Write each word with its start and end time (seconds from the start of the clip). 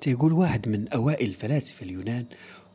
تيقول 0.00 0.32
واحد 0.32 0.68
من 0.68 0.88
أوائل 0.88 1.28
الفلاسفة 1.28 1.84
اليونان 1.84 2.26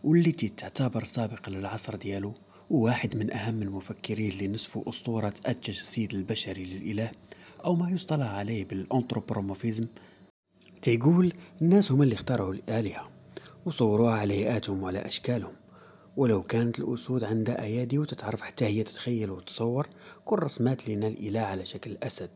والتي 0.04 0.50
تعتبر 0.50 1.04
سابقة 1.04 1.50
للعصر 1.50 1.96
ديالو 1.96 2.34
وواحد 2.70 3.18
من 3.18 3.34
أهم 3.34 3.62
المفكرين 3.62 4.32
اللي 4.32 4.48
نصفوا 4.48 4.90
أسطورة 4.90 5.34
التجسيد 5.48 6.14
البشري 6.14 6.66
للإله 6.66 7.12
أو 7.66 7.76
ما 7.76 7.90
يصطلح 7.90 8.28
عليه 8.28 8.66
بالأنثروبومورفيزم 8.66 9.88
تيقول 10.82 11.34
الناس 11.62 11.92
هم 11.92 12.02
اللي 12.02 12.16
اخترعوا 12.16 12.54
الآلهة 12.54 13.10
وصوروها 13.66 14.14
على 14.14 14.34
هيئاتهم 14.34 14.84
وعلى 14.84 15.00
أشكالهم. 15.00 15.54
ولو 16.18 16.44
كانت 16.44 16.80
الأسود 16.80 17.24
عندها 17.24 17.62
أيادي 17.62 17.98
وتتعرف 17.98 18.42
حتى 18.42 18.66
هي 18.66 18.84
تتخيل 18.84 19.32
وتصور 19.32 19.88
كل 20.26 20.40
رسمات 20.40 20.90
لنا 20.90 21.08
الإله 21.08 21.40
على 21.40 21.66
شكل 21.66 21.98
أسد. 22.04 22.30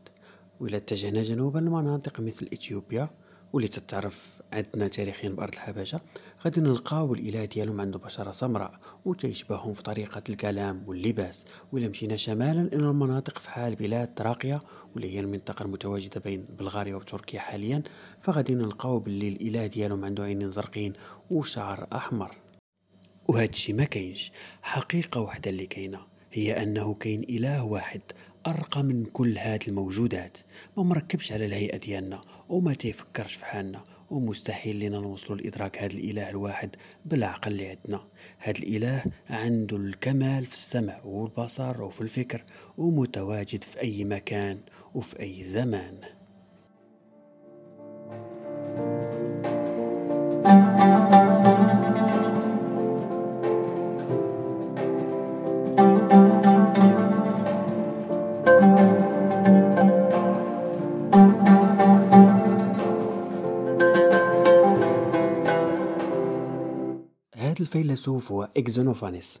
وإلا 0.60 0.76
اتجهنا 0.76 1.22
جنوبا 1.22 1.58
لمناطق 1.58 2.20
مثل 2.20 2.48
إثيوبيا 2.52 3.10
واللي 3.52 3.68
تتعرف 3.68 4.28
عندنا 4.52 4.88
تاريخيا 4.88 5.28
بأرض 5.28 5.52
الحبشة 5.52 6.00
غادي 6.44 6.60
نلقاو 6.60 7.14
الإله 7.14 7.44
ديالهم 7.44 7.80
عنده 7.80 7.98
بشرة 7.98 8.32
سمراء 8.32 8.80
وتيشبههم 9.04 9.72
في 9.72 9.82
طريقة 9.82 10.22
الكلام 10.28 10.84
واللباس. 10.86 11.44
وإلا 11.72 11.88
مشينا 11.88 12.16
شمالا 12.16 12.60
إلى 12.60 12.90
المناطق 12.90 13.38
في 13.38 13.50
حال 13.50 13.74
بلاد 13.74 14.14
تراقيا 14.14 14.60
واللي 14.94 15.14
هي 15.14 15.20
المنطقة 15.20 15.62
المتواجدة 15.62 16.20
بين 16.20 16.46
بلغاريا 16.58 16.96
وتركيا 16.96 17.40
حاليا. 17.40 17.82
فغادي 18.20 18.54
نلقاو 18.54 18.98
باللي 18.98 19.28
الإله 19.28 19.66
ديالهم 19.66 20.04
عنده 20.04 20.24
عينين 20.24 20.50
زرقين 20.50 20.92
وشعر 21.30 21.86
أحمر. 21.92 22.36
وهادشي 23.28 23.72
ما 23.72 23.84
كاينش. 23.84 24.32
حقيقة 24.62 25.20
وحدة 25.20 25.50
اللي 25.50 25.66
كاينة 25.66 26.00
هي 26.32 26.62
أنه 26.62 26.94
كاين 26.94 27.22
إله 27.22 27.64
واحد 27.64 28.00
أرقى 28.48 28.82
من 28.82 29.04
كل 29.04 29.38
هاد 29.38 29.62
الموجودات. 29.68 30.38
ما 30.76 30.82
مركبش 30.82 31.32
على 31.32 31.46
الهيئة 31.46 31.76
ديالنا 31.76 32.22
وما 32.48 32.74
تيفكرش 32.74 33.34
في 33.34 33.44
حالنا 33.44 33.84
ومستحيل 34.10 34.76
لينا 34.76 34.98
نوصلوا 34.98 35.38
لإدراك 35.38 35.82
هاد 35.82 35.92
الإله 35.92 36.30
الواحد 36.30 36.76
بالعقل 37.04 37.52
اللي 37.52 37.68
عندنا 37.68 38.04
هاد 38.38 38.56
الإله 38.56 39.04
عنده 39.30 39.76
الكمال 39.76 40.44
في 40.44 40.52
السمع 40.52 41.00
والبصر 41.04 41.82
وفي 41.82 42.00
الفكر 42.00 42.44
ومتواجد 42.78 43.64
في 43.64 43.80
أي 43.80 44.04
مكان 44.04 44.58
وفي 44.94 45.20
أي 45.20 45.44
زمان. 45.44 46.17
الفيلسوف 67.68 68.32
هو 68.32 68.48
إكزونوفانيس. 68.56 69.40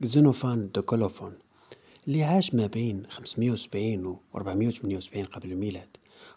Xénophane 0.00 0.70
de 0.74 0.82
Colophon 0.82 1.32
اللي 2.08 2.22
عاش 2.24 2.54
ما 2.54 2.66
بين 2.66 3.06
570 3.06 4.06
و 4.06 4.18
478 4.34 5.24
قبل 5.24 5.52
الميلاد. 5.52 5.88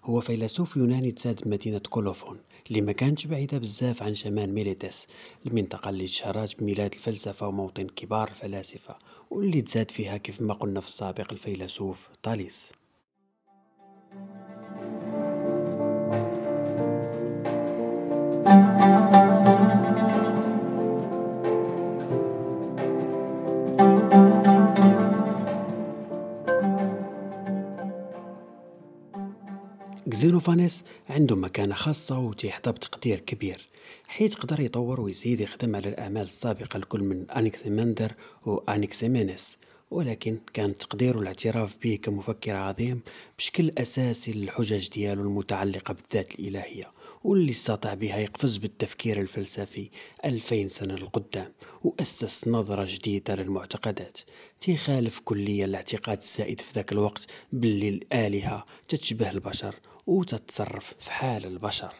هو 0.04 0.22
فيلسوف 0.22 0.78
يوناني 0.78 1.12
تزاد 1.12 1.42
بمدينة 1.44 1.80
كولوفون 1.80 2.38
اللي 2.70 2.82
ما 2.82 2.92
كانتش 2.92 3.26
بعيدة 3.26 3.58
بزاف 3.58 4.04
عن 4.04 4.16
شمال 4.16 4.54
ميليتس 4.54 5.08
المنطقة 5.48 5.90
اللي 5.90 6.06
تشهرات 6.06 6.60
بميلاد 6.60 6.94
الفلسفة 6.94 7.48
وموطن 7.48 7.88
كبار 7.88 8.28
الفلاسفة 8.28 8.96
واللي 9.32 9.62
تزاد 9.62 9.92
فيها 9.92 10.18
كيف 10.18 10.42
ما 10.42 10.54
قلنا 10.54 10.82
في 10.82 10.88
السابق 10.88 11.32
الفيلسوف 11.32 12.10
طاليس. 12.24 12.72
زينوفانيس 30.14 30.84
عنده 31.10 31.36
مكانة 31.36 31.76
خاصة 31.76 32.20
وتيحظى 32.20 32.72
بتقدير 32.72 33.20
كبير 33.20 33.68
حيث 34.08 34.36
قدر 34.36 34.60
يطور 34.60 35.02
ويزيد 35.02 35.40
يخدم 35.40 35.76
على 35.76 35.90
الأعمال 35.90 36.22
السابقة 36.22 36.78
لكل 36.78 37.00
من 37.04 37.32
أنكسيمندر 37.32 38.12
وأنكسيمينيس 38.46 39.58
ولكن 39.92 40.40
كان 40.54 40.78
تقدير 40.78 41.18
والاعتراف 41.18 41.78
به 41.84 42.00
كمفكر 42.04 42.56
عظيم 42.56 43.02
بشكل 43.38 43.72
أساسي 43.78 44.32
للحجج 44.32 44.90
ديالو 44.90 45.22
المتعلقة 45.22 45.94
بالذات 45.94 46.40
الإلهية 46.40 46.92
واللي 47.24 47.52
استطاع 47.52 47.94
بها 47.94 48.18
يقفز 48.18 48.58
بالتفكير 48.58 49.22
الفلسفي 49.22 49.90
ألفين 50.26 50.70
سنة 50.70 50.96
للقدام 50.96 51.54
وأسس 51.84 52.48
نظرة 52.48 52.86
جديدة 52.90 53.36
للمعتقدات 53.36 54.18
تخالف 54.62 55.20
كليا 55.20 55.66
الاعتقاد 55.66 56.18
السائد 56.18 56.62
في 56.62 56.74
ذاك 56.74 56.92
الوقت 56.92 57.26
باللي 57.54 57.90
الآلهة 57.90 58.66
تتشبه 58.88 59.32
البشر 59.32 59.76
وتتصرف 60.08 60.96
في 61.00 61.12
حال 61.12 61.46
البشر. 61.46 61.94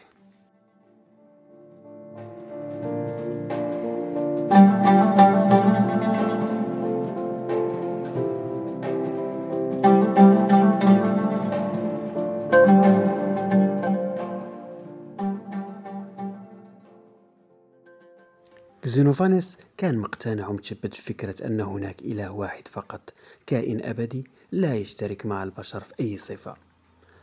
زينوفانيس 18.88 19.58
كان 19.76 19.98
مقتنع 19.98 20.48
ومتشبت 20.48 20.86
بفكرة 20.86 21.46
أن 21.46 21.60
هناك 21.60 22.02
إله 22.02 22.30
واحد 22.30 22.68
فقط 22.68 23.12
كائن 23.46 23.84
أبدي 23.84 24.24
لا 24.52 24.74
يشترك 24.74 25.26
مع 25.26 25.42
البشر 25.42 25.80
في 25.80 25.94
أي 26.00 26.16
صفة. 26.16 26.56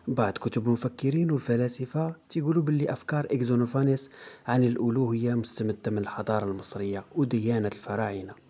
بعض 0.08 0.34
كتب 0.34 0.66
المفكرين 0.66 1.32
والفلاسفة 1.32 2.16
تيقولوا 2.30 2.64
باللي 2.64 2.94
أفكار 2.94 3.26
إكزونوفانيس 3.26 4.10
عن 4.48 4.64
الألوهية 4.64 5.34
مستمدة 5.36 5.92
من 5.92 5.98
الحضارة 5.98 6.46
المصرية 6.46 7.06
وديانة 7.16 7.68
الفراعنة. 7.68 8.45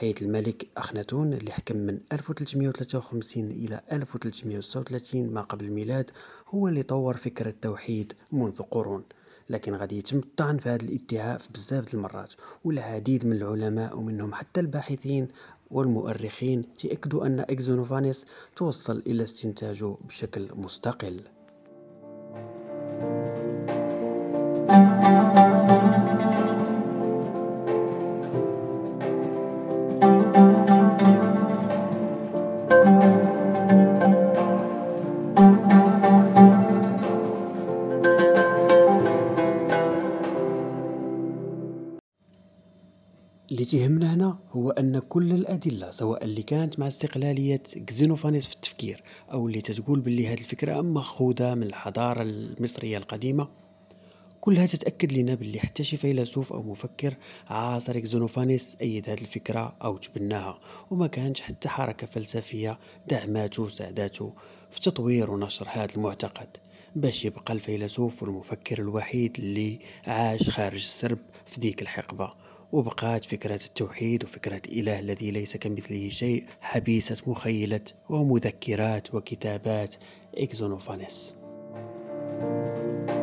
حيث 0.00 0.22
الملك 0.22 0.68
أخناتون 0.76 1.32
اللي 1.32 1.52
حكم 1.52 1.76
من 1.76 2.00
1353 2.12 3.50
إلى 3.50 3.80
1336 3.92 5.28
ما 5.32 5.40
قبل 5.40 5.64
الميلاد 5.64 6.10
هو 6.48 6.68
اللي 6.68 6.82
طور 6.82 7.16
فكرة 7.16 7.48
التوحيد 7.48 8.12
منذ 8.32 8.62
قرون. 8.62 9.04
لكن 9.50 9.74
غادي 9.74 9.98
يتم 9.98 10.18
الطعن 10.18 10.58
في 10.58 10.68
هذا 10.68 10.84
الادعاء 10.84 11.38
في 11.38 11.48
بزاف 11.52 11.94
المرات 11.94 12.32
والعديد 12.64 13.26
من 13.26 13.36
العلماء 13.36 13.98
ومنهم 13.98 14.34
حتى 14.34 14.60
الباحثين 14.60 15.28
والمؤرخين 15.70 16.74
تأكدوا 16.74 17.26
أن 17.26 17.40
إكزونوفانيس 17.40 18.24
توصل 18.56 19.02
إلى 19.06 19.22
استنتاجه 19.22 19.96
بشكل 20.04 20.48
مستقل. 20.54 21.20
اللي 43.60 43.70
تهمنا 43.70 44.14
هنا 44.14 44.38
هو 44.52 44.70
أن 44.70 44.98
كل 44.98 45.32
الأدلة 45.32 45.90
سواء 45.90 46.24
اللي 46.24 46.42
كانت 46.42 46.78
مع 46.78 46.86
استقلالية 46.86 47.62
كزينوفانيس 47.86 48.46
في 48.46 48.54
التفكير 48.54 49.02
أو 49.32 49.46
اللي 49.48 49.60
تتقول 49.60 50.00
باللي 50.00 50.26
هذه 50.28 50.40
الفكرة 50.40 50.80
مأخوذة 50.80 51.54
من 51.54 51.62
الحضارة 51.62 52.22
المصرية 52.22 52.98
القديمة 52.98 53.48
كلها 54.40 54.66
تتأكد 54.66 55.12
لنا 55.12 55.34
باللي 55.34 55.60
حتى 55.60 55.82
شي 55.82 55.96
فيلسوف 55.96 56.52
أو 56.52 56.62
مفكر 56.62 57.14
عاصر 57.48 57.98
كزينوفانيس 57.98 58.76
أيد 58.80 59.08
هذه 59.08 59.20
الفكرة 59.20 59.76
أو 59.84 59.96
تبناها 59.96 60.60
وما 60.90 61.06
كانش 61.06 61.40
حتى 61.40 61.68
حركة 61.68 62.06
فلسفية 62.06 62.78
دعماته 63.08 63.62
وساعداته 63.62 64.32
في 64.70 64.80
تطوير 64.80 65.30
ونشر 65.30 65.66
هذا 65.70 65.94
المعتقد 65.96 66.48
باش 66.96 67.24
يبقى 67.24 67.52
الفيلسوف 67.52 68.22
والمفكر 68.22 68.78
الوحيد 68.78 69.36
اللي 69.38 69.78
عاش 70.06 70.50
خارج 70.50 70.74
السرب 70.74 71.18
في 71.46 71.60
ديك 71.60 71.82
الحقبة. 71.82 72.30
وبقات 72.72 73.24
فكرة 73.24 73.60
التوحيد 73.64 74.24
وفكرة 74.24 74.62
الإله 74.68 74.98
الذي 74.98 75.30
ليس 75.30 75.56
كمثله 75.56 76.08
شيء 76.08 76.44
حبيسة 76.60 77.16
مخيلة 77.26 77.84
ومذكرات 78.08 79.14
وكتابات. 79.14 79.94
you 83.08 83.19